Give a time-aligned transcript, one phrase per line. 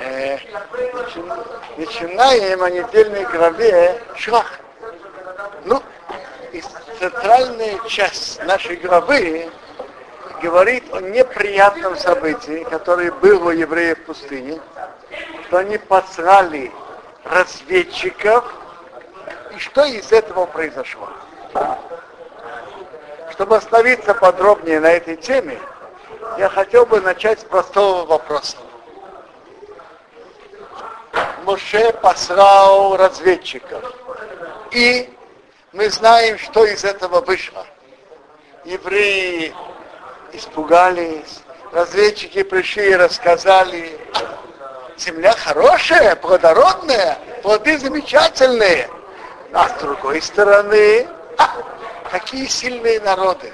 [0.00, 0.38] Э,
[1.76, 4.58] начинаем о недельной главе Шах.
[5.64, 5.80] Ну,
[6.50, 6.60] и
[6.98, 9.48] центральная часть нашей главы
[10.42, 14.60] говорит о неприятном событии, которое было у евреев в пустыне,
[15.46, 16.72] что они послали
[17.22, 18.44] разведчиков,
[19.54, 21.08] и что из этого произошло.
[23.30, 25.60] Чтобы остановиться подробнее на этой теме,
[26.40, 28.56] я хотел бы начать с простого вопроса.
[31.44, 33.84] Моше послал разведчиков.
[34.70, 35.14] И
[35.72, 37.66] мы знаем, что из этого вышло.
[38.64, 39.54] Евреи
[40.32, 44.00] испугались, разведчики пришли и рассказали,
[44.96, 48.88] земля хорошая, плодородная, плоды замечательные.
[49.52, 51.50] А с другой стороны, а,
[52.10, 53.52] какие сильные народы.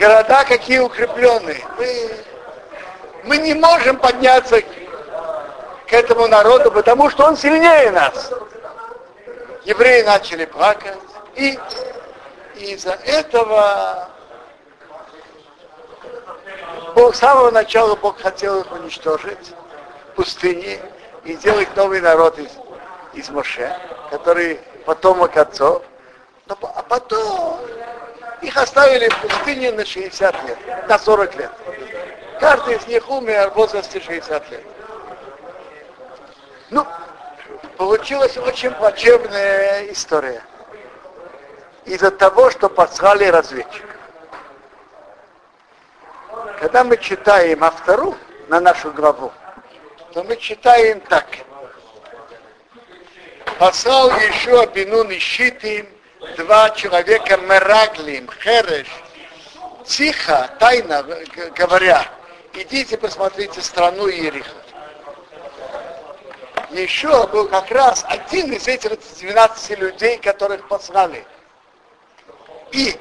[0.00, 1.62] Города какие укрепленные.
[1.76, 2.10] Мы,
[3.24, 8.32] мы не можем подняться к этому народу, потому что он сильнее нас.
[9.64, 10.96] Евреи начали плакать,
[11.36, 11.58] и
[12.56, 14.08] из-за этого
[16.94, 19.52] Бог с самого начала Бог хотел их уничтожить
[20.12, 20.78] в пустыне
[21.24, 22.48] и сделать новый народ из,
[23.12, 23.76] из Моше,
[24.10, 25.82] который потомок отцов.
[26.46, 27.60] Но, а потом
[28.42, 31.50] их оставили в пустыне на 60 лет, на 40 лет.
[32.40, 34.64] Каждый из них умер в возрасте 60 лет.
[36.70, 36.86] Ну,
[37.76, 40.42] получилась очень плачевная история.
[41.84, 43.90] Из-за того, что послали разведчиков.
[46.58, 48.16] Когда мы читаем автору
[48.48, 49.32] на нашу главу,
[50.12, 51.26] то мы читаем так.
[53.58, 55.88] Послал еще Бинун и Щитим,
[56.36, 58.88] два человека Мераглим, Хереш,
[59.84, 61.04] тихо, тайно
[61.56, 62.06] говоря,
[62.54, 64.60] идите посмотрите страну Иериха
[66.70, 71.26] еще был как раз один из этих 12 людей, которых послали.
[72.72, 72.96] И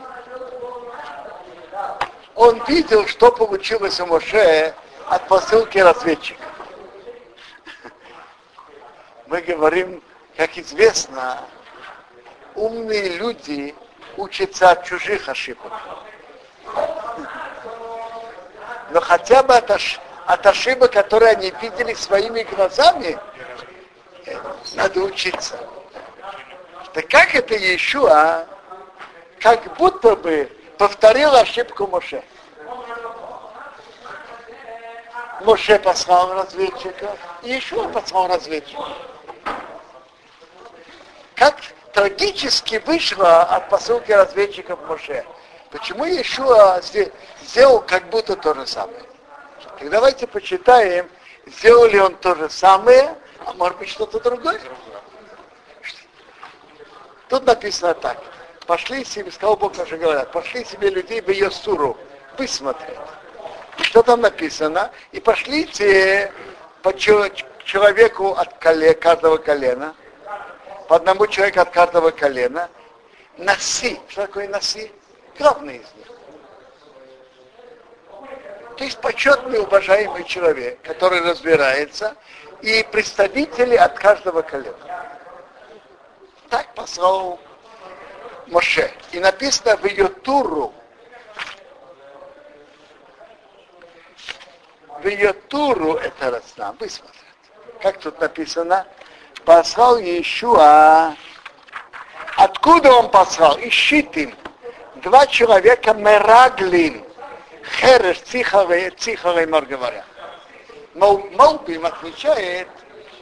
[2.36, 4.74] он видел, что получилось у Моше
[5.08, 6.44] от посылки разведчика.
[9.28, 10.02] Мы говорим,
[10.36, 11.42] как известно,
[12.56, 13.76] умные люди
[14.18, 15.72] учатся от чужих ошибок.
[18.92, 19.70] Но хотя бы от,
[20.26, 23.18] от ошибок, которые они видели своими глазами,
[24.74, 25.60] надо учиться.
[26.94, 28.46] Так как это Иешуа,
[29.40, 32.24] как будто бы повторил ошибку Моше.
[35.42, 38.84] Моше послал разведчика, и Иешуа послал разведчика.
[41.36, 41.56] Как
[41.94, 45.26] трагически вышло от посылки разведчиков Моше.
[45.72, 46.82] Почему Иешуа
[47.42, 49.04] сделал как будто то же самое?
[49.80, 51.08] Так давайте почитаем,
[51.46, 54.60] сделал ли он то же самое, а может быть что-то другое.
[57.28, 58.18] Тут написано так.
[58.66, 61.98] Пошли себе, сказал Бог наши говорят, пошли себе людей в ее суру,
[62.38, 62.98] высмотреть.
[63.82, 64.92] Что там написано?
[65.12, 66.32] И пошлите
[66.82, 69.96] по человеку от коле, каждого колена,
[70.90, 72.68] по одному человеку от каждого колена,
[73.38, 74.02] носи.
[74.08, 74.92] Что такое носи?
[75.38, 76.08] Главный из них.
[78.76, 82.16] То есть почетный, уважаемый человек, который разбирается
[82.64, 84.76] и представители от каждого колена.
[86.50, 87.40] Так послал
[88.48, 88.92] Моше.
[89.12, 90.74] И написано в ее туру,
[95.04, 96.76] в ее туру это Рацна.
[96.80, 97.26] Вы смотрите.
[97.80, 98.88] Как тут написано?
[99.50, 101.16] Послал Иешуа.
[102.38, 103.58] Откуда он послал?
[103.60, 104.36] Ищите
[104.98, 107.04] Два человека Мераглин.
[107.80, 110.06] Хереш, Циховый, Циховый, мор говорят.
[110.94, 112.68] Малбим отмечает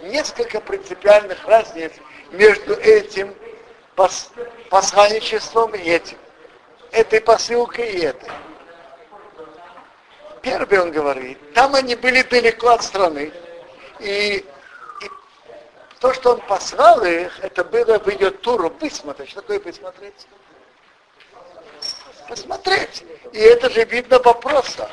[0.01, 1.93] несколько принципиальных разниц
[2.31, 3.33] между этим
[3.95, 4.29] пос,
[4.69, 6.17] посланничеством и этим.
[6.91, 8.31] Этой посылкой и этой.
[10.41, 13.31] Первый он говорит, там они были далеко от страны.
[14.00, 14.45] И
[15.99, 19.29] то, что он послал их, это было в ее туру высмотреть.
[19.29, 20.27] Что такое высмотреть?
[22.27, 23.05] Посмотреть.
[23.33, 24.89] И это же видно в вопросах.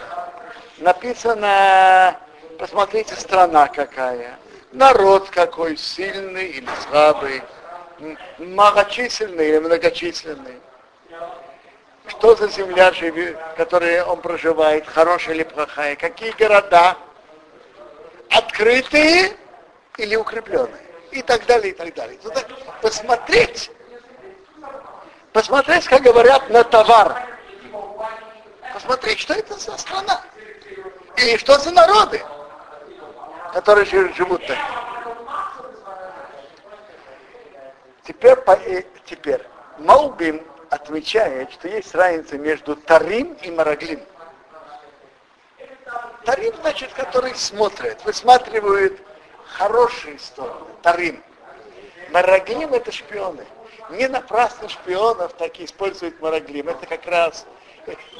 [0.78, 2.18] Написано
[2.58, 4.38] Посмотрите, страна какая.
[4.72, 7.42] Народ какой, сильный или слабый,
[8.38, 10.60] многочисленный или многочисленный.
[12.06, 16.96] Что за земля, в которой он проживает, хорошая или плохая, какие города,
[18.30, 19.32] открытые
[19.96, 20.82] или укрепленные,
[21.14, 22.18] и так далее, и так далее.
[22.18, 22.42] Туда
[22.82, 23.70] посмотреть,
[25.32, 27.22] посмотреть, как говорят, на товар.
[28.72, 30.20] Посмотреть, что это за страна.
[31.16, 32.20] И что за народы,
[33.52, 34.58] которые живут так?
[38.02, 38.36] Теперь,
[38.66, 39.40] э, теперь
[39.78, 44.02] Маубим отмечает, что есть разница между Тарим и Мараглим.
[46.24, 49.00] Тарим, значит, который смотрит, высматривают
[49.54, 50.66] хорошие стороны.
[50.82, 51.22] Тарим.
[52.10, 53.46] Мараглим это шпионы.
[53.90, 56.68] Не напрасно шпионов так и используют Мараглим.
[56.68, 57.46] Это как раз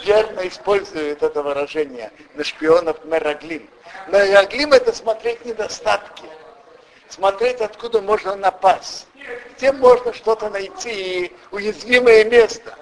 [0.04, 3.68] верно используют это выражение на шпионов Мараглим.
[4.08, 6.24] Мараглим это смотреть недостатки.
[7.08, 9.06] Смотреть, откуда можно напасть.
[9.56, 12.76] Где можно что-то найти, уязвимое место.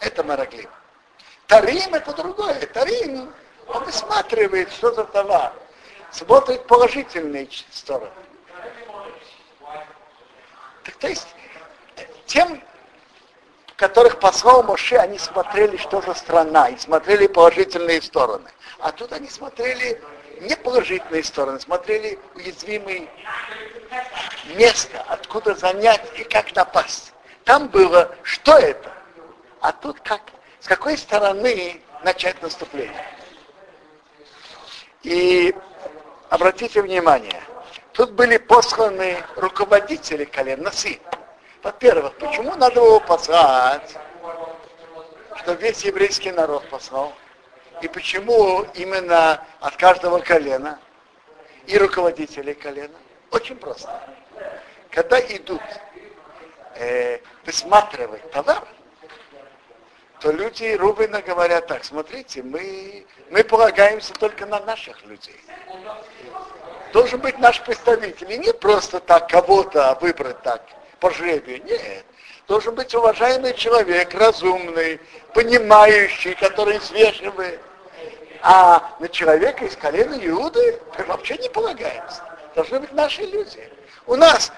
[0.00, 0.70] Это Мараглим.
[1.46, 2.66] Тарим это другое.
[2.72, 3.32] Тарим,
[3.68, 5.52] он высматривает, что за товар.
[6.16, 8.10] Смотрит положительные стороны.
[10.82, 11.28] Так, то есть,
[12.24, 12.62] тем,
[13.76, 18.50] которых послал Моше, они смотрели, что за страна, и смотрели положительные стороны.
[18.78, 20.02] А тут они смотрели
[20.40, 23.10] не положительные стороны, смотрели уязвимые
[24.54, 27.12] место, откуда занять и как напасть.
[27.44, 28.90] Там было, что это,
[29.60, 30.22] а тут как,
[30.60, 33.04] с какой стороны начать наступление.
[35.02, 35.54] И
[36.30, 37.42] обратите внимание,
[37.92, 41.00] тут были посланы руководители колен, носы.
[41.62, 43.96] Во-первых, почему надо его послать,
[45.36, 47.12] что весь еврейский народ послал?
[47.82, 50.78] И почему именно от каждого колена
[51.66, 52.94] и руководителей колена?
[53.30, 53.90] Очень просто.
[54.90, 55.60] Когда идут
[56.76, 58.66] э, высматривать товар,
[60.20, 65.40] то люди Рубина говорят так, смотрите, мы, мы полагаемся только на наших людей.
[66.92, 70.62] Должен быть наш представитель, и не просто так кого-то выбрать так
[71.00, 72.04] по жребию, нет.
[72.48, 75.00] Должен быть уважаемый человек, разумный,
[75.34, 77.60] понимающий, который взвешивает.
[78.40, 82.22] А на человека из колена Иуды мы вообще не полагаемся.
[82.54, 83.68] Должны быть наши люди.
[84.06, 84.52] У нас,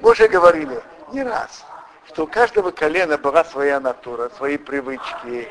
[0.00, 0.80] мы уже говорили
[1.12, 1.64] не раз,
[2.12, 5.48] что у каждого колена была своя натура, свои привычки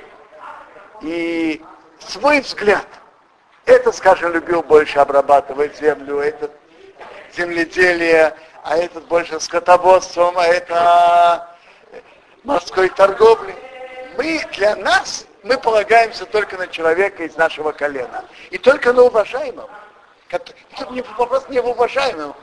[1.01, 1.61] и
[1.99, 2.85] свой взгляд.
[3.65, 6.51] Это, скажем, любил больше обрабатывать землю, этот
[7.33, 11.57] земледелие, а этот больше скотоводством, а это
[12.43, 13.55] морской торговлей.
[14.17, 18.25] Мы для нас, мы полагаемся только на человека из нашего колена.
[18.51, 19.69] И только на уважаемого.
[20.29, 22.35] Тут не вопрос не в уважаемого,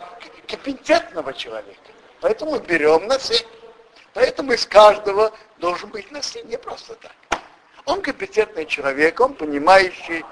[0.48, 1.78] компетентного человека.
[2.20, 3.46] Поэтому берем на себя.
[4.14, 7.12] Поэтому из каждого должен быть насилие, не просто так.
[7.84, 10.24] Он компетентный человек, он понимающий.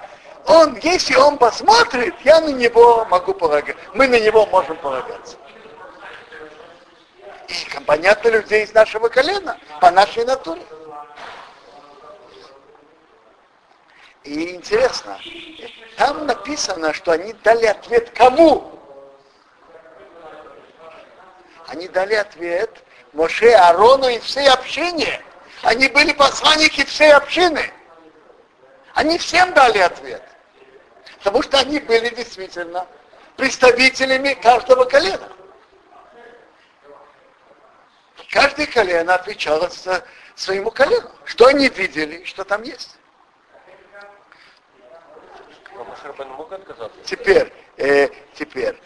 [0.47, 3.77] Он, если он посмотрит, я на него могу полагать.
[3.95, 5.37] Мы на него можем полагаться.
[7.49, 10.63] И понятно людей из нашего колена, по нашей натуре.
[14.25, 15.19] И интересно,
[15.97, 18.73] там написано, что они дали ответ кому?
[21.69, 22.83] Они дали ответ
[23.17, 25.23] Моше, Арону и всей общине.
[25.63, 27.73] Они были посланники всей общины.
[28.95, 30.23] Они всем дали ответ.
[31.19, 32.87] Потому что они были действительно
[33.37, 35.29] представителями каждого колена.
[38.31, 39.71] Каждое колено отвечало
[40.35, 41.11] своему колену.
[41.25, 42.99] Что они видели, что там есть.
[47.05, 48.77] Теперь, э, теперь,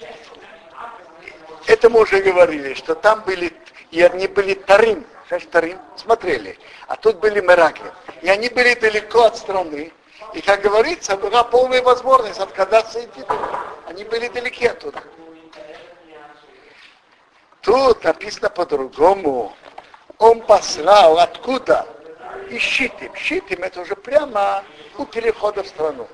[1.67, 3.53] это мы уже говорили, что там были,
[3.91, 7.93] и они были Тарим, знаешь, Тарим, смотрели, а тут были Меракли.
[8.23, 9.93] И они были далеко от страны,
[10.35, 13.65] и, как говорится, была полная возможность отказаться идти туда.
[13.87, 15.03] Они были далеки оттуда.
[17.63, 19.53] Тут написано по-другому.
[20.19, 21.87] Он послал откуда?
[22.49, 23.15] Из Щитим.
[23.15, 24.65] Щитим это уже прямо
[24.99, 26.09] у перехода в страну.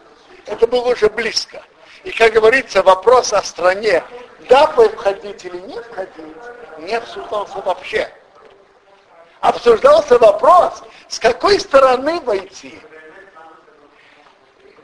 [0.46, 1.62] Это было уже близко.
[2.04, 4.02] И, как говорится, вопрос о стране,
[4.48, 6.36] да, входить или не входить,
[6.78, 8.08] не обсуждался вообще.
[9.40, 12.80] Обсуждался вопрос, с какой стороны войти.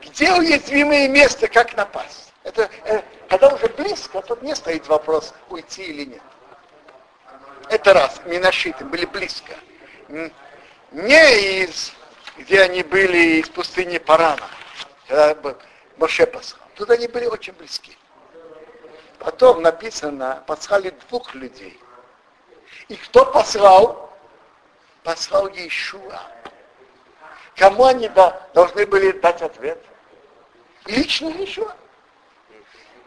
[0.01, 2.33] Где уязвимое место, как напасть.
[2.43, 6.21] Это, э, когда уже близко, тут не стоит вопрос, уйти или нет.
[7.69, 9.53] Это раз, Минашиты были близко.
[10.91, 11.93] Не из,
[12.37, 14.47] где они были из пустыни Парана,
[15.07, 15.55] когда
[15.97, 16.61] Моше послал.
[16.75, 17.97] Тут они были очень близки.
[19.23, 21.79] Потом написано, послали двух людей.
[22.89, 24.13] И кто послал?
[25.01, 26.21] Послал Иешуа.
[27.55, 28.09] Кому они
[28.53, 29.79] должны были дать ответ?
[30.87, 31.73] Лично Иешуа.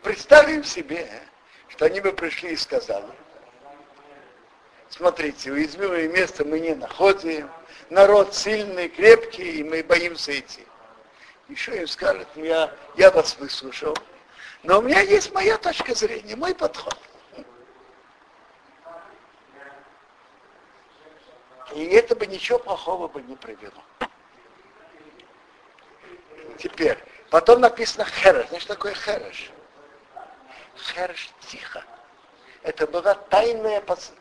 [0.03, 1.07] Представим себе,
[1.69, 3.13] что они бы пришли и сказали,
[4.89, 7.51] смотрите, уязвимое место мы не находим,
[7.91, 10.65] народ сильный, крепкий, и мы боимся идти.
[11.49, 13.95] еще им скажет, я, я вас выслушал,
[14.67, 16.99] но у меня есть моя точка зрения, мой подход.
[21.73, 23.85] И это бы ничего плохого бы не привело.
[26.59, 26.99] Теперь,
[27.31, 28.49] потом написано хереш.
[28.49, 29.53] Знаешь, что такое хереш?
[30.77, 31.85] Хереш тихо.
[32.63, 34.13] Это была тайная пос...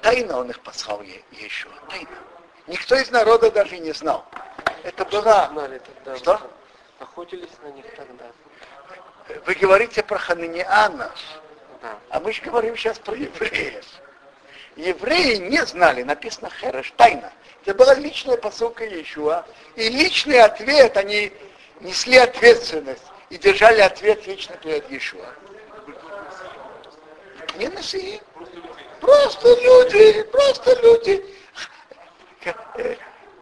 [0.00, 1.68] Тайна он их послал еще.
[1.88, 2.18] Тайна.
[2.68, 4.24] Никто из народа даже не знал.
[4.84, 5.48] Это была...
[5.48, 6.16] Знали тогда.
[6.16, 6.50] Что?
[7.00, 8.29] Охотились на них тогда.
[9.50, 11.10] Вы говорите про Хананиана,
[11.82, 11.98] да.
[12.08, 13.84] а мы же говорим сейчас про евреев.
[14.76, 17.32] Евреи не знали, написано Хереш, тайна.
[17.64, 19.44] Это была личная посылка Иешуа.
[19.74, 21.32] И личный ответ, они
[21.80, 25.26] несли ответственность и держали ответ лично перед Иешуа.
[27.56, 28.22] Не носи.
[29.00, 31.24] Просто люди, просто люди,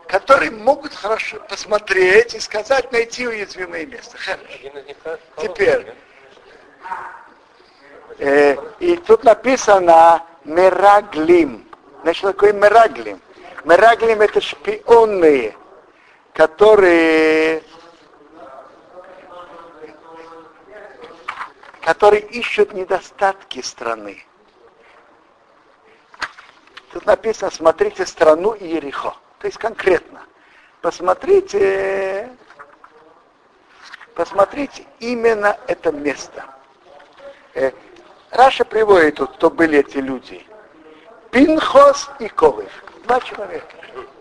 [0.08, 4.16] которые могут хорошо посмотреть и сказать, найти уязвимое место.
[4.16, 5.18] Хорошо.
[5.36, 5.94] Теперь.
[8.18, 11.68] Э, и тут написано Мераглим.
[12.02, 13.20] Значит, такой Мераглим.
[13.64, 15.54] Мераглим это шпионные,
[16.32, 17.62] которые
[21.82, 24.22] которые ищут недостатки страны.
[26.92, 29.14] Тут написано, смотрите страну Иерихо.
[29.38, 30.22] То есть конкретно.
[30.80, 32.28] Посмотрите,
[34.14, 36.44] посмотрите именно это место.
[37.54, 37.72] Э,
[38.30, 40.46] Раша приводит тут, кто были эти люди.
[41.30, 42.70] Пинхос и Ковыш.
[43.04, 43.76] Два человека.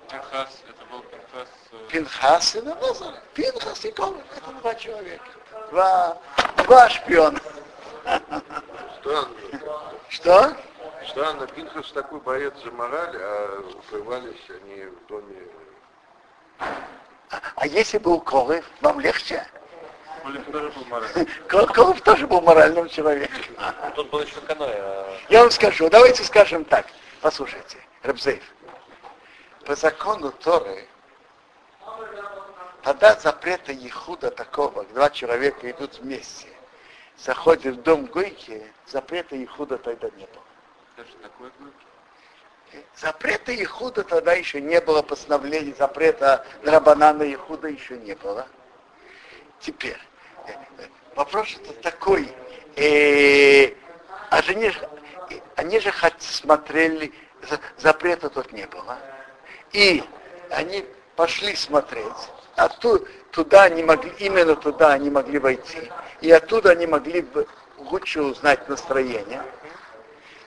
[0.09, 1.47] Пинхас, это был Пинхас...
[1.71, 3.13] Э, Пинхас и Назар.
[3.33, 4.23] Пинхас и Ковыш.
[4.35, 5.25] Это два человека.
[5.71, 6.17] Два,
[6.65, 7.39] два шпиона.
[8.99, 9.29] Странно.
[10.09, 10.55] Что?
[11.09, 15.41] Странно, Пинхас такой боец за мораль, а укрывались они в доме.
[16.59, 19.45] А, а если был Ковыш, вам легче?
[21.47, 23.55] Колев тоже тоже был моральным человеком.
[23.95, 24.73] Тут был еще Каной.
[24.73, 25.17] А...
[25.29, 26.87] Я вам скажу, давайте скажем так.
[27.21, 28.43] Послушайте, Рабзеев.
[29.65, 30.87] По закону Торы,
[32.83, 36.47] тогда запрета Ехуда такого, два человека идут вместе,
[37.17, 40.46] заходят в дом Гойки, запрета Ехуда тогда не было.
[40.97, 41.51] Даже такой
[42.95, 48.47] Запрета Ехуда тогда еще не было, постановлений запрета Рабанана Ехуда еще не было.
[49.59, 49.99] Теперь,
[51.15, 52.27] вопрос это такой,
[52.75, 53.73] э,
[54.31, 54.73] а не,
[55.55, 57.13] они же смотрели,
[57.77, 58.97] запрета тут не было.
[59.73, 60.03] И
[60.49, 60.83] они
[61.15, 65.91] пошли смотреть, а ту, туда они могли, именно туда они могли войти.
[66.21, 67.23] И оттуда они могли
[67.77, 69.43] лучше узнать настроение.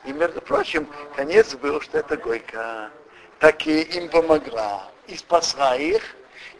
[0.04, 2.90] И, между прочим, конец был, что эта Гойка
[3.38, 6.02] так и им помогла, и спасла их,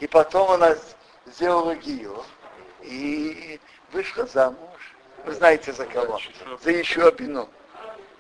[0.01, 0.77] и потом она
[1.27, 2.25] сделала гию,
[2.83, 3.61] и
[3.93, 4.59] вышла замуж.
[5.25, 6.19] Вы знаете за кого?
[6.63, 7.49] За еще Абину.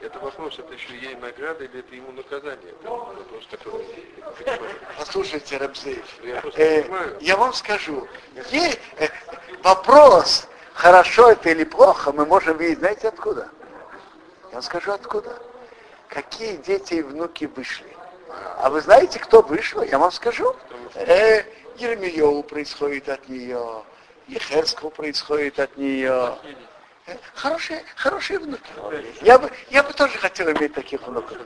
[0.00, 2.72] Это вопрос, это еще ей награда или это ему наказание?
[2.80, 3.84] Это вопрос, который...
[4.98, 8.08] Послушайте, Рабзеев, я, э, я вам скажу,
[8.50, 9.08] ей, э,
[9.62, 13.50] вопрос, хорошо это или плохо, мы можем видеть, знаете откуда?
[14.52, 15.38] Я скажу откуда.
[16.08, 17.96] Какие дети и внуки вышли.
[18.58, 19.82] А вы знаете, кто вышел?
[19.82, 20.54] Я вам скажу.
[20.94, 21.42] Э,
[21.76, 23.82] Еремиеву происходит от нее,
[24.26, 26.36] Ехерского происходит от нее.
[27.34, 28.70] Хорошие, хорошие внуки.
[29.22, 31.38] Я бы, я бы тоже хотел иметь таких внуков.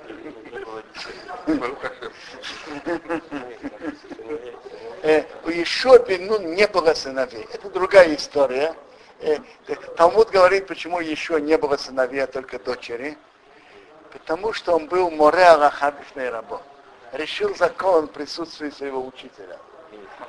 [5.02, 7.46] Э, у Ешуа Бену не было сыновей.
[7.52, 8.74] Это другая история.
[9.20, 9.38] Э,
[9.96, 13.16] Талмуд говорит, почему еще не было сыновей, а только дочери.
[14.12, 16.62] Потому что он был море Аллахабифный рабо.
[17.12, 19.58] Решил закон в присутствии своего учителя.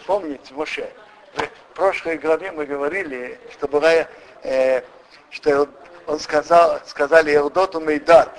[0.05, 0.91] Помните, Моше,
[1.35, 4.07] в прошлой главе мы говорили, что была,
[4.43, 4.81] э,
[5.29, 5.67] что
[6.07, 8.37] он сказал, сказали Эрдоту Мейдат.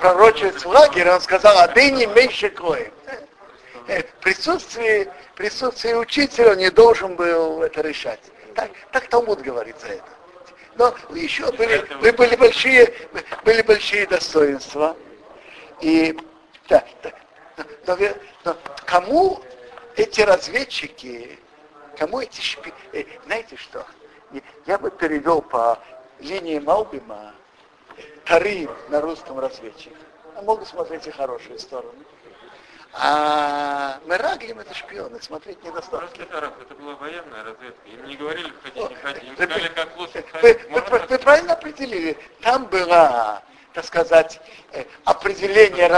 [0.00, 2.92] Пророчец в лагере, он сказал, а ты не меньше кроем.
[3.86, 8.20] Э, в присутствии, присутствии учителя не должен был это решать.
[8.54, 10.08] Так, так Талмуд говорит за это.
[10.76, 12.92] Но еще были, вы были большие,
[13.44, 14.96] были большие достоинства.
[15.80, 16.16] И
[16.68, 16.84] да,
[17.48, 17.96] да, но,
[18.44, 18.56] но
[18.86, 19.42] кому
[19.96, 21.38] эти разведчики
[21.96, 22.72] Кому эти шпи...
[22.92, 23.86] Э, знаете что?
[24.66, 25.78] Я бы перевел по
[26.18, 27.34] линии Малбима
[28.24, 29.92] Тарим на русском разведчик.
[30.34, 32.04] А могут смотреть и хорошие стороны.
[32.94, 36.24] А Мераглим это шпионы, смотреть недостаточно.
[36.24, 37.88] Это была военная разведка.
[37.88, 39.24] Им не говорили, входить, не ходить.
[39.24, 42.18] Им сказали, как лучше вы, вы, вы правильно определили.
[42.42, 44.40] Там было, так сказать,
[44.72, 45.88] э, определение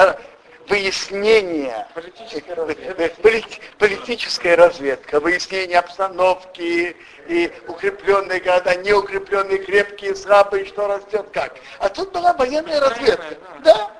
[0.68, 6.96] выяснение, Политическая э, полит- политическая разведка, выяснение обстановки
[7.26, 11.54] и укрепленные города, неукрепленные, крепкие, слабые, что растет как.
[11.78, 13.36] А тут была военная разведка.
[13.62, 13.90] Да.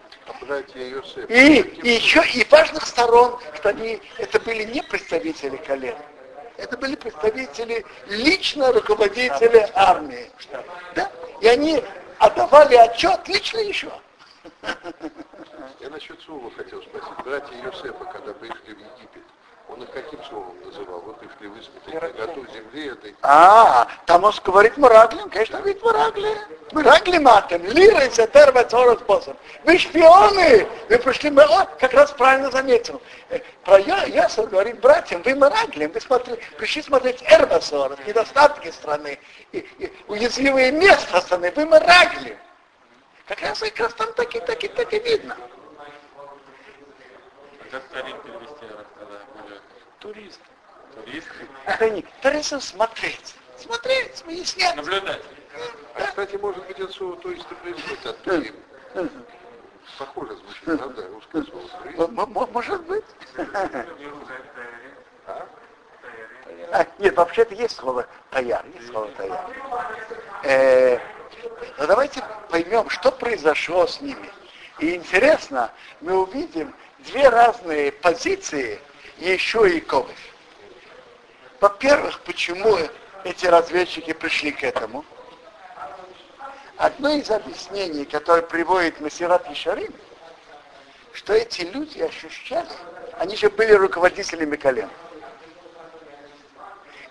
[1.28, 5.96] И, и еще и важных сторон, что они, это были не представители колен,
[6.56, 10.30] это были представители лично руководителя армии.
[10.94, 11.10] Да?
[11.40, 11.82] И они
[12.18, 13.90] отдавали отчет лично еще.
[15.80, 17.24] Я насчет слова хотел спросить.
[17.24, 19.22] Братья Йосефа, когда пришли в Египет,
[19.68, 21.00] он их каким словом называл?
[21.00, 23.16] Вы пришли высмотреть наготу земли этой.
[23.22, 26.38] А, там он говорит Мураглим, конечно, говорит Мураглим.
[26.72, 29.36] Мураглим матем, лиры, сетер, вецорот способ.
[29.64, 33.00] Вы шпионы, вы пришли, мы, о, как раз правильно заметил.
[33.30, 39.18] Э, Про Я- Ясов говорит братьям, вы Мураглим, вы смотри, пришли смотреть Эрбасор, недостатки страны,
[39.52, 42.36] и, и уязвимые места страны, вы Мураглим.
[43.26, 45.36] Как раз, как раз там так и так и так и видно.
[45.78, 48.16] А Как старик
[50.04, 50.38] Турист.
[50.94, 51.28] турист,
[51.64, 53.34] Это не, туристов смотреть.
[53.56, 54.76] Смотреть, выяснять.
[54.76, 55.24] наблюдатель.
[55.94, 58.54] А, кстати, может быть, это слово то есть происходит от турим.
[59.98, 62.50] Похоже звучит, правда, русское слово туризм.
[62.52, 63.04] Может быть.
[65.26, 65.48] А?
[66.72, 69.50] А, нет, вообще-то есть слово таяр, есть слово таяр.
[70.42, 70.98] Э,
[71.78, 74.30] но давайте поймем, что произошло с ними.
[74.80, 75.70] И интересно,
[76.02, 78.78] мы увидим две разные позиции
[79.18, 80.16] еще и Ковых.
[81.60, 82.78] Во-первых, почему
[83.24, 85.04] эти разведчики пришли к этому?
[86.76, 89.94] Одно из объяснений, которое приводит Масират Ишарим,
[91.12, 92.68] что эти люди ощущали,
[93.18, 94.90] они же были руководителями колен.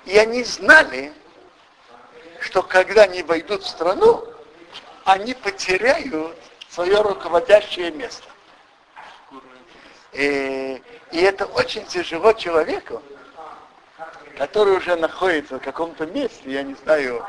[0.05, 1.13] И они знали,
[2.41, 4.27] что когда они войдут в страну,
[5.05, 6.37] они потеряют
[6.69, 8.27] свое руководящее место.
[10.11, 10.81] И,
[11.13, 13.01] и это очень тяжело человеку,
[14.35, 17.23] который уже находится в каком-то месте, я не знаю,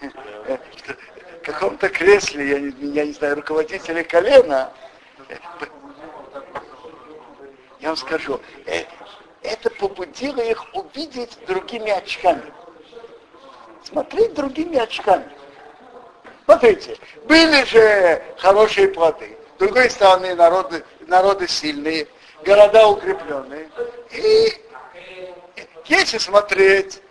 [0.00, 4.72] в каком-то кресле, я не, я не знаю, руководителя колена.
[7.80, 8.84] Я вам скажу, э,
[9.42, 12.52] это побудило их увидеть другими очками.
[13.82, 15.28] Смотреть другими очками.
[16.44, 19.36] Смотрите, были же хорошие плоды.
[19.56, 22.06] С другой стороны, народы, народы сильные,
[22.44, 23.68] города укрепленные.
[24.10, 24.64] И
[25.86, 27.02] если смотреть,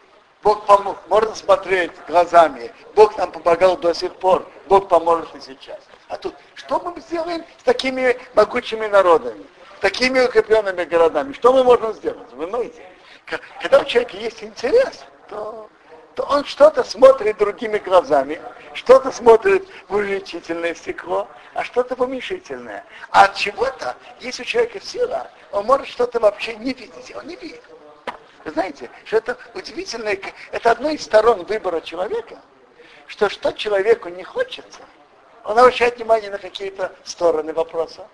[0.42, 2.72] Бог помог, можно смотреть глазами.
[2.96, 5.80] Бог нам помогал до сих пор, Бог поможет и сейчас.
[6.10, 9.46] А тут, что мы сделаем с такими могучими народами,
[9.80, 11.34] такими укрепленными городами?
[11.34, 12.32] Что мы можем сделать?
[12.34, 12.84] Вы знаете,
[13.62, 15.70] когда у человека есть интерес, то,
[16.16, 18.42] то он что-то смотрит другими глазами,
[18.74, 22.86] что-то смотрит в увеличительное стекло, а что-то в уменьшительное.
[23.10, 27.36] А от чего-то, если у человека сила, он может что-то вообще не видеть, он не
[27.36, 27.62] видит.
[28.46, 30.20] Вы знаете, что это удивительное,
[30.52, 32.40] это одно из сторон выбора человека,
[33.08, 34.82] что что человеку не хочется,
[35.44, 38.08] он обращает внимание на какие-то стороны вопроса,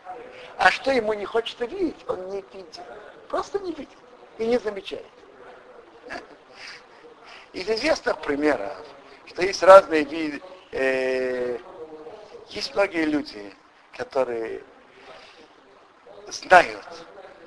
[0.57, 2.81] а что ему не хочется видеть, он не видит.
[3.29, 3.97] Просто не видит
[4.37, 5.05] и не замечает.
[7.53, 8.77] Из известных примеров,
[9.25, 11.57] что есть разные виды, э,
[12.49, 13.53] есть многие люди,
[13.97, 14.61] которые
[16.27, 16.85] знают,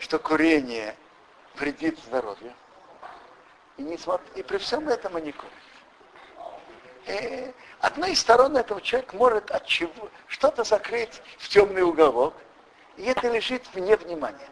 [0.00, 0.96] что курение
[1.54, 2.52] вредит здоровью,
[3.76, 5.52] и, не смотр- и при всем этом они курят.
[7.06, 12.34] Э, одна из сторон этого человек может от чего что-то закрыть в темный уголок,
[12.96, 14.48] и это лежит вне внимания.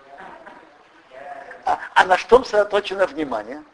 [1.64, 3.64] А, а на что сосредоточено внимание?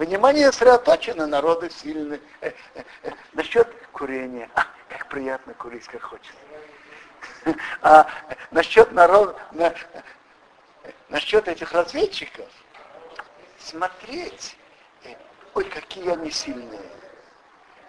[0.00, 2.18] Внимание сосредоточено, народы сильны.
[2.40, 4.48] Э, э, э, насчет курения.
[4.54, 6.32] А, как приятно курить, как хочется.
[7.82, 8.08] А
[8.50, 9.74] насчет народ, на,
[11.10, 12.48] насчет этих разведчиков,
[13.58, 14.56] смотреть,
[15.52, 16.80] ой, какие они сильные,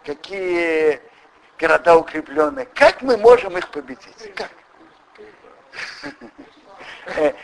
[0.04, 1.00] какие
[1.58, 4.34] города укрепленные, как мы можем их победить?
[4.36, 4.52] Как?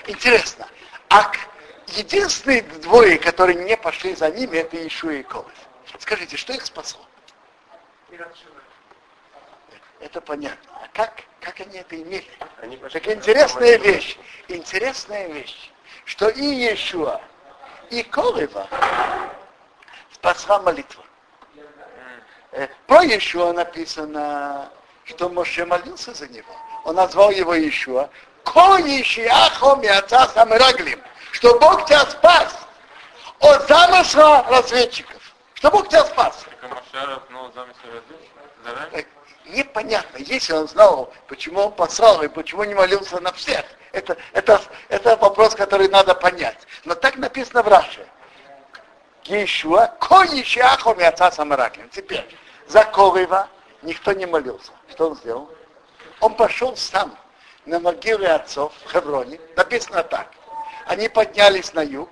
[0.07, 0.67] Интересно,
[1.07, 1.31] а
[1.97, 5.51] единственные двое, которые не пошли за ними, это Ишу и Колос.
[5.99, 7.01] Скажите, что их спасло?
[9.99, 10.71] Это понятно.
[10.83, 12.27] А как, как они это имели?
[12.61, 15.71] Они Так интересная вещь, интересная вещь,
[16.05, 17.19] что и Иешуа,
[17.89, 18.67] и Колева
[20.11, 21.03] спасла молитва.
[22.51, 24.71] Э, Про Иешуа написано,
[25.05, 26.53] что Моше молился за него.
[26.83, 28.09] Он назвал его Иешуа.
[28.53, 31.03] Ко Ишиахо Миаца Самираглим.
[31.31, 32.55] Что Бог тебя спас
[33.39, 35.21] от замысла разведчиков.
[35.55, 36.45] Что Бог тебя спас.
[36.61, 36.83] Так?
[38.63, 39.01] Заранее?
[39.01, 39.03] Э,
[39.49, 43.65] Непонятно, если он знал, почему он послал и почему не молился на всех.
[43.91, 46.67] Это, это, это вопрос, который надо понять.
[46.85, 48.05] Но так написано в Раше.
[49.23, 51.89] Ешуа, ко Ешиахом и отца Самараклин.
[51.89, 52.27] Теперь,
[52.67, 53.47] за Ковыва
[53.81, 54.71] никто не молился.
[54.89, 55.49] Что он сделал?
[56.19, 57.17] Он пошел сам
[57.67, 59.39] на могилы отцов в Хевроне.
[59.55, 60.27] Написано так.
[60.87, 62.09] Они поднялись на юг,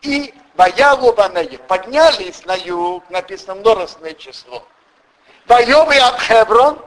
[0.00, 4.66] и Баялу Банеев поднялись на юг, написано множественное число.
[5.46, 6.78] Воевый от Хеврон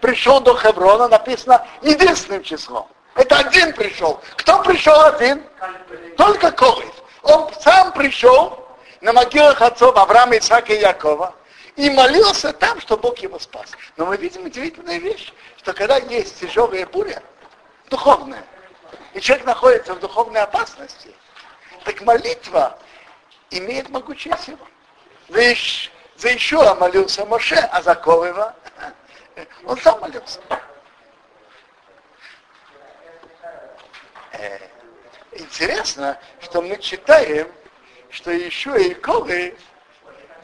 [0.00, 2.88] пришел до Хеврона, написано единственным числом.
[3.16, 4.20] Это один пришел.
[4.36, 5.44] Кто пришел один?
[6.16, 6.94] Только Колев.
[7.22, 8.64] Он сам пришел
[9.00, 11.34] на могилах отцов Авраама, Исаака и Якова
[11.76, 13.70] и молился там, что Бог его спас.
[13.96, 17.22] Но мы видим удивительную вещь, что когда есть тяжелая буря,
[17.88, 18.44] духовная,
[19.14, 21.14] и человек находится в духовной опасности,
[21.84, 22.78] так молитва
[23.50, 24.66] имеет могучую силу.
[25.28, 28.54] За еще молился Моше, а за Ковыва
[29.64, 30.40] он сам молился.
[34.32, 34.58] Э,
[35.32, 37.50] интересно, что мы читаем,
[38.10, 39.56] что еще и Ковы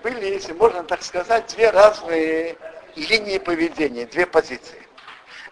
[0.03, 2.57] были, если можно так сказать, две разные
[2.97, 4.87] линии поведения, две позиции.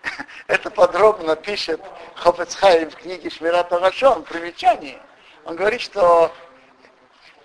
[0.46, 1.80] Это подробно пишет
[2.14, 4.98] Хофецхайм в книге Шмирата Рашон, примечании.
[5.44, 6.32] Он говорит, что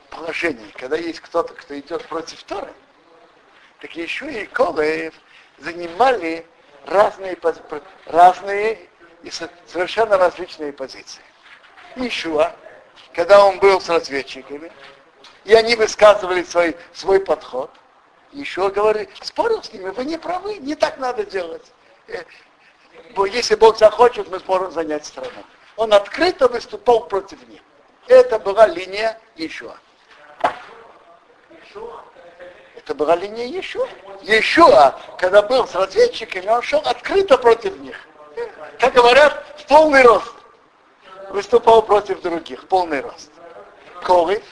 [0.10, 2.74] положение, когда есть кто-то, кто идет против Торы,
[3.80, 5.14] так еще и Колаев
[5.58, 6.46] занимали
[6.86, 7.38] разные,
[8.06, 8.90] разные
[9.24, 9.32] и
[9.68, 11.24] совершенно различные позиции.
[11.96, 12.56] Ишуа,
[13.14, 14.72] когда он был с разведчиками,
[15.46, 17.72] и они высказывали свой, свой подход,
[18.32, 21.66] еще говорили, спорил с ними, вы не правы, не так надо делать.
[22.08, 22.24] Э,
[23.32, 25.44] если Бог захочет, мы сможем занять страну.
[25.76, 27.62] Он открыто выступал против них.
[28.08, 29.76] Это была линия Ишуа.
[32.76, 33.88] Это была линия Ешуа.
[34.22, 37.98] Ешуа, когда был с разведчиками, он шел открыто против них.
[38.80, 40.34] Как говорят, в полный рост.
[41.30, 43.32] Выступал против других, полный рост.
[44.04, 44.44] Колыв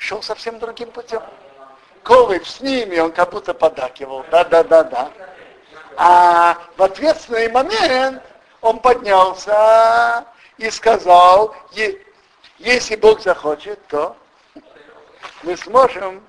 [0.00, 1.22] шел совсем другим путем.
[2.02, 4.24] Колыв с ними, он как будто подакивал.
[4.30, 5.12] Да, да, да, да.
[5.96, 8.22] А в ответственный момент
[8.62, 10.24] он поднялся
[10.56, 11.54] и сказал,
[12.58, 14.16] если Бог захочет, то
[15.42, 16.26] мы сможем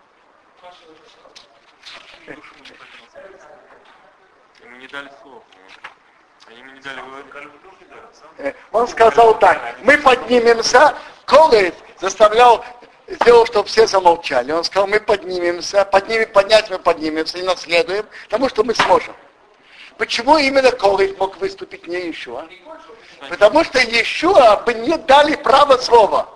[4.60, 5.44] Ему не дали слов.
[6.48, 7.02] Они ему не дали.
[8.38, 12.64] Э, он сказал так, мы поднимемся, Колет заставлял,
[13.15, 14.52] сделал, чтобы все замолчали.
[14.52, 19.15] Он сказал, мы поднимемся, поднимем, поднять мы поднимемся и наследуем, потому что мы сможем.
[19.97, 22.47] Почему именно Колет мог выступить не Ишуа?
[23.30, 26.30] Потому что Ишуа бы не дали право слова.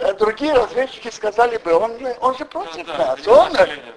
[0.00, 3.26] Э, другие разведчики сказали бы, он, он же против ну, да, нас.
[3.26, 3.52] Он,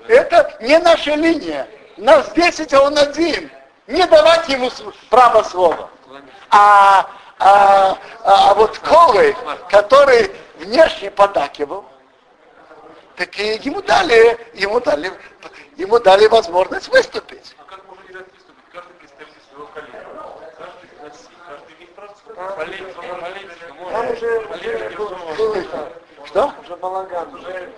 [0.08, 1.68] это не наша линия.
[1.98, 3.52] Нас 10, а он один.
[3.88, 4.72] Не давать ему
[5.10, 5.90] право слова.
[6.50, 9.36] А, а, а, а вот Колы,
[9.70, 11.86] который внешне подакивал,
[13.16, 15.12] так и ему дали, ему дали,
[15.78, 17.56] ему дали возможность выступить.
[17.60, 18.64] А как можно не дать выступить?
[18.72, 20.00] Каждый представитель своего коллега.
[20.58, 22.56] Каждый нас, каждый имеет право.
[22.56, 24.48] Политика, политика, может.
[24.50, 25.90] Политика,
[26.26, 26.54] что?
[26.64, 27.34] Уже балаган.
[27.36, 27.70] Уже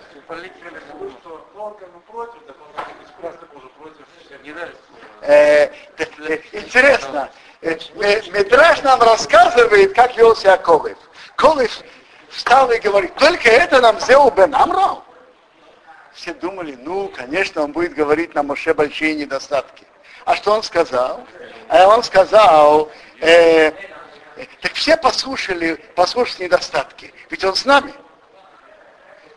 [1.22, 4.44] что он как бы против, так он тоже против.
[4.44, 4.82] Не нравится.
[5.22, 5.66] Э,
[5.98, 7.30] э, интересно.
[7.62, 7.78] Э,
[8.32, 10.98] Медраж нам рассказывает, как вел себя Колыв.
[11.36, 11.72] Колыв
[12.34, 15.04] встал и говорит, только это нам сделал Бен Амро.
[16.14, 19.86] Все думали, ну, конечно, он будет говорить на Моше большие недостатки.
[20.26, 21.26] А что он сказал?
[21.70, 23.72] А он сказал, э,
[24.62, 27.14] так все послушали, послушали недостатки.
[27.30, 27.94] Ведь он с нами.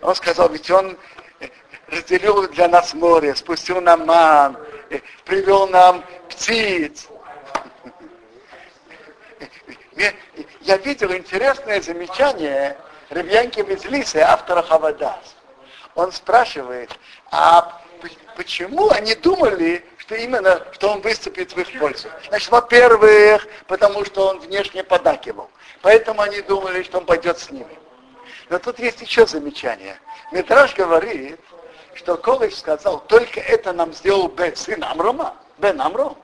[0.03, 0.99] Он сказал, ведь он
[1.41, 1.49] э,
[1.89, 4.59] разделил для нас море, спустил нам ман,
[4.91, 7.09] э, привел нам птиц.
[10.67, 12.77] Я видел интересное замечание
[13.11, 15.37] Ребянки Безлисы, автора Хавадас.
[15.95, 16.91] Он спрашивает,
[17.31, 17.81] а
[18.37, 22.09] почему они думали, что именно, что он выступит в их пользу?
[22.27, 25.49] Значит, во-первых, потому что он внешне подакивал.
[25.83, 27.79] Поэтому они думали, что он пойдет с ними.
[28.51, 30.01] Но тут есть еще замечание.
[30.33, 31.39] Метраж говорит,
[31.95, 36.19] что Колыш сказал, только это нам сделал Бен, сын Амрома, Бен Амром.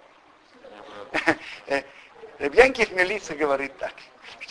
[2.40, 3.92] Ребянки Хмелица говорит так,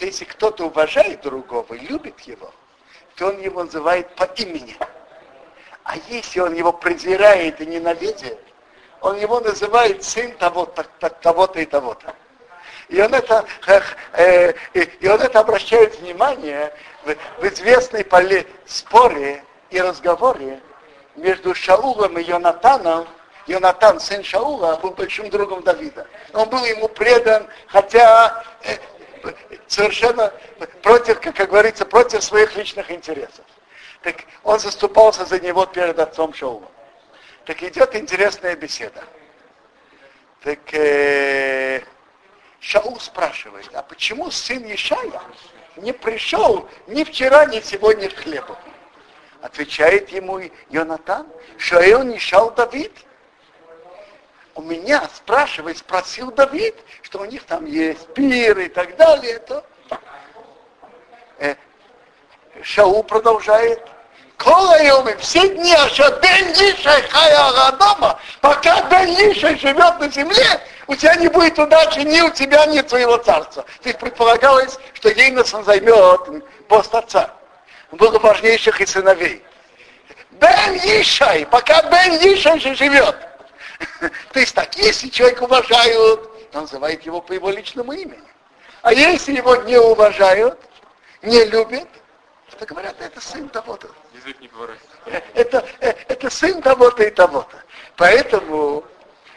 [0.02, 2.52] что если кто-то уважает другого и любит его,
[3.16, 4.76] то он его называет по имени.
[5.84, 8.40] А если он его презирает и ненавидит,
[9.00, 10.86] он его называет сын того-то,
[11.22, 12.16] того-то и того-то.
[12.90, 13.46] И он это,
[14.18, 20.62] э, и он это обращает внимание в, в известной поле, споре и разговоре
[21.16, 23.06] между Шаулом и Йонатаном
[23.48, 26.08] Йонатан, сын Шаула, был большим другом Давида.
[26.34, 28.51] Он был ему предан, хотя э,
[29.72, 30.34] совершенно
[30.82, 33.46] против, как, говорится, против своих личных интересов.
[34.04, 36.72] Так он заступался за него перед отцом Шаулом.
[37.46, 39.02] Так идет интересная беседа.
[40.44, 41.82] Так э,
[42.60, 45.22] Шаул спрашивает, а почему сын Ишая
[45.78, 48.58] не пришел ни вчера, ни сегодня к хлебу?
[49.42, 52.92] Отвечает ему Йонатан, что он Ишал Давид.
[54.56, 59.40] У меня, спрашивает, спросил Давид, что у них там есть пир и так далее.
[59.40, 59.64] То...
[61.40, 61.56] Э,
[62.62, 63.82] Шаул продолжает,
[64.36, 70.96] Колайомы, все дни, что Бен Ишай Хая дома, пока Бен Ишай живет на земле, у
[70.96, 73.64] тебя не будет удачи ни у тебя, ни у твоего царства.
[73.82, 77.30] То есть предполагалось, что Ейносон займет пост отца.
[77.92, 79.44] Он был важнейших и сыновей.
[80.32, 83.16] Бен Ишай, пока Бен Ишай же живет.
[84.34, 88.24] То есть так, если человек уважают, он называет его по его личному имени.
[88.82, 90.60] А если его не уважают,
[91.22, 91.88] не любят,
[92.58, 94.82] то говорят, это сын того-то язык не поворотит.
[95.34, 97.58] Это, это сын того-то и того-то.
[97.96, 98.84] Поэтому,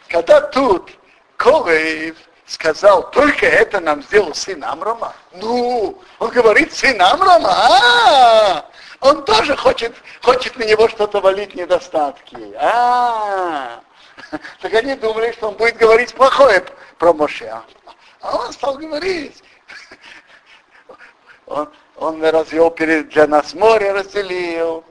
[0.07, 0.91] когда тут
[1.37, 8.65] Колев сказал, только это нам сделал сын Амрама, ну, он говорит, сын Амрама, а,
[8.99, 12.37] он тоже хочет, хочет на него что-то валить недостатки.
[12.57, 13.81] А,
[14.61, 16.63] так они думали, что он будет говорить плохое
[16.97, 17.61] про Моше.
[18.21, 19.43] А он стал говорить.
[21.47, 24.83] Он, он развел перед, для нас море, разделил,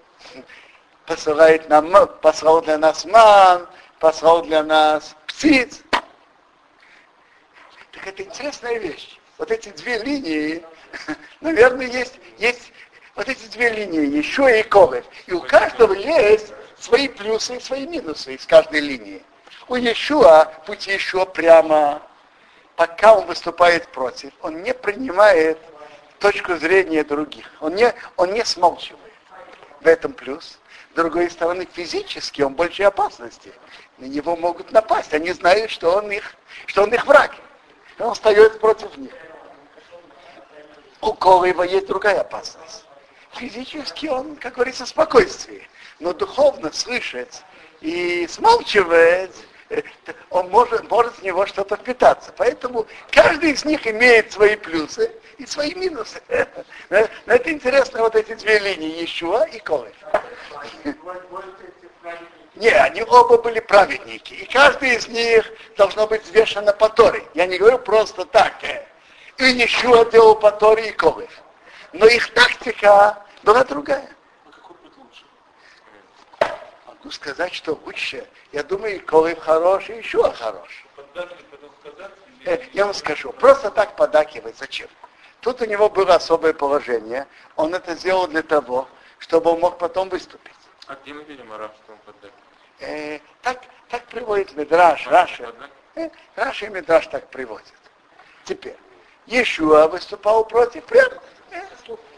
[1.05, 1.91] посылает нам,
[2.23, 3.67] послал для нас ман,
[3.99, 5.83] послал для нас птиц.
[7.91, 9.19] Так это интересная вещь.
[9.37, 10.65] Вот эти две линии,
[11.41, 12.73] наверное, есть, есть
[13.17, 15.05] вот эти две линии, еще и Ковев.
[15.27, 16.53] И у каждого есть
[16.85, 19.23] свои плюсы и свои минусы из каждой линии.
[19.69, 22.03] У Иешуа, путь Иешуа прямо,
[22.77, 25.59] пока он выступает против, он не принимает
[26.19, 27.51] точку зрения других.
[27.61, 29.01] Он не, он не смолчивает.
[29.81, 30.59] В этом плюс.
[30.93, 33.53] С другой стороны, физически он больше опасности.
[33.99, 35.15] На него могут напасть.
[35.15, 36.35] Они знают, что он их,
[36.67, 37.35] что он их враг.
[37.99, 39.13] Он встает против них.
[41.01, 42.85] У Колыва есть другая опасность.
[43.33, 45.67] Физически он, как говорится, спокойствие.
[46.05, 47.43] Но духовно слышать
[47.81, 49.35] и смалчивать,
[49.71, 49.81] э,
[50.29, 52.31] он может, может с него что-то впитаться.
[52.37, 56.21] Поэтому каждый из них имеет свои плюсы и свои минусы.
[56.91, 59.97] Но это интересно, вот эти две линии, Иешуа и Колев.
[62.57, 64.35] Не, они оба были праведники.
[64.35, 67.25] И каждый из них должно быть взвешено по Торе.
[67.33, 68.53] Я не говорю просто так.
[69.39, 71.31] И Иешуа делал по Торе и Колев.
[71.95, 74.14] Но их тактика была другая.
[77.05, 78.27] Могу сказать, что лучше.
[78.51, 80.87] Я думаю, Калев хороший, Ишуа хороший.
[82.47, 84.89] Э, я вам скажу, просто так подакивать, зачем?
[85.43, 87.27] Тут у него было особое положение.
[87.57, 88.89] Он это сделал для того,
[89.19, 90.55] чтобы он мог потом выступить.
[90.87, 92.41] А где мы видим арабского поддакивания?
[92.81, 95.55] Э, так, так приводит Мидраш, Раши.
[95.97, 97.75] Э, Раши и Мидраш так приводят.
[98.45, 98.79] Теперь,
[99.27, 101.21] Иешуа выступал против прямо.
[101.51, 101.61] Э,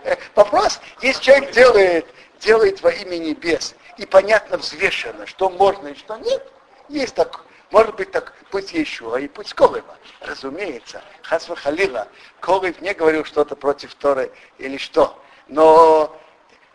[0.05, 2.07] э, вопрос, если человек делает,
[2.38, 6.42] делает во имя небес, и понятно взвешенно, что можно и что нет,
[6.88, 9.96] есть так, может быть так путь Иешуа и путь Колыва.
[10.20, 12.09] Разумеется, Хасва Халила,
[12.40, 15.20] Колыв не говорил что-то против Торы или что.
[15.48, 16.16] Но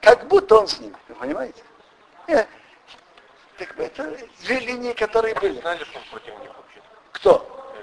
[0.02, 1.64] как будто он с ним, вы понимаете?
[2.28, 2.46] Э,
[3.58, 5.60] так это две линии, которые были.
[5.60, 6.82] Знали, что он против них вообще?
[7.12, 7.74] Кто?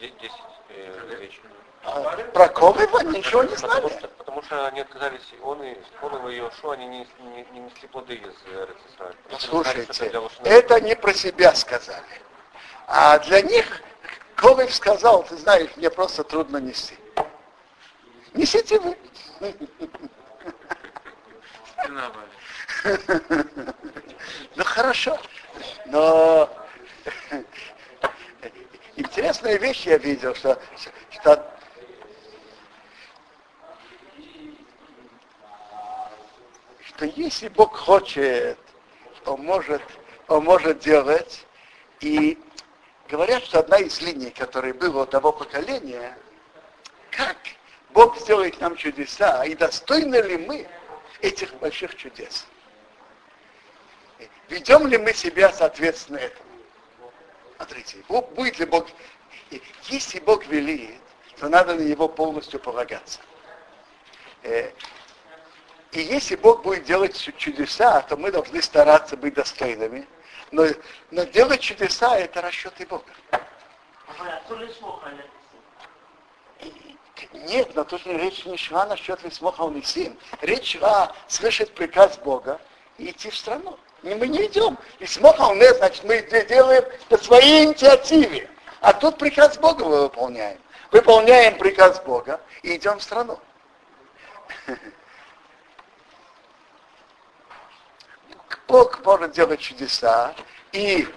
[0.00, 0.32] Э, десять
[0.70, 1.28] э,
[1.82, 3.90] а, про Колыва ничего не знали.
[4.50, 8.34] Что они отказались, он и он и Иошуа, они не, не, не несли плоды из
[8.48, 8.74] Израиля.
[9.38, 12.02] Слушайте, это они про себя сказали.
[12.88, 13.80] А для них
[14.34, 16.96] Ковев сказал, ты знаешь, мне просто трудно нести.
[18.34, 18.98] Несите вы.
[24.56, 25.16] Ну хорошо.
[25.86, 26.50] Но
[28.96, 30.60] интересная вещь я видел, что,
[31.10, 31.49] что
[37.00, 38.58] что если Бог хочет,
[39.24, 39.80] он может,
[40.28, 41.46] он может делать,
[42.00, 42.38] и
[43.08, 46.18] говорят, что одна из линий, которая была у того поколения,
[47.10, 47.38] как
[47.94, 50.68] Бог сделает нам чудеса, и достойны ли мы
[51.22, 52.46] этих больших чудес?
[54.50, 56.50] Ведем ли мы себя соответственно этому?
[57.56, 58.86] Смотрите, будет ли Бог,
[59.84, 61.00] если Бог велит,
[61.38, 63.20] то надо на Него полностью полагаться.
[65.92, 70.06] Э, И если Бог будет делать чудеса, то мы должны стараться быть достойными.
[70.50, 70.66] Но,
[71.10, 73.12] но делать чудеса это расчеты Бога.
[77.32, 80.18] Нет, но тут речь не шла насчет Висмоха Унисим.
[80.40, 82.60] Речь шла слышать приказ Бога
[82.98, 83.78] и идти в страну.
[84.02, 84.78] И мы не идем.
[84.98, 88.48] Висмоха Унес, значит, мы делаем по своей инициативе.
[88.80, 90.58] А тут приказ Бога мы выполняем.
[90.90, 93.38] Выполняем приказ Бога и идем в страну.
[98.70, 100.32] Бог может делать чудеса,
[100.70, 101.08] и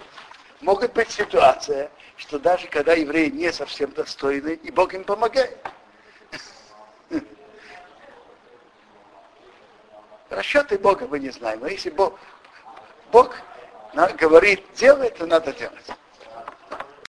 [0.60, 5.56] может быть ситуация, что даже когда евреи не совсем достойны, и Бог им помогает.
[10.30, 12.18] Расчеты Бога мы не знаем, но если Бог,
[13.12, 13.36] Бог
[14.18, 15.86] говорит, делай, то надо делать.